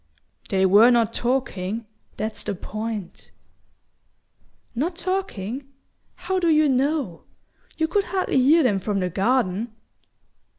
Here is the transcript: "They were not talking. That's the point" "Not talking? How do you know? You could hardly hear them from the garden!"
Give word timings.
"They 0.49 0.65
were 0.65 0.89
not 0.89 1.13
talking. 1.13 1.85
That's 2.17 2.41
the 2.41 2.55
point" 2.55 3.29
"Not 4.75 4.95
talking? 4.95 5.67
How 6.15 6.39
do 6.39 6.49
you 6.49 6.67
know? 6.67 7.25
You 7.77 7.87
could 7.87 8.05
hardly 8.05 8.41
hear 8.41 8.63
them 8.63 8.79
from 8.79 8.99
the 8.99 9.11
garden!" 9.11 9.75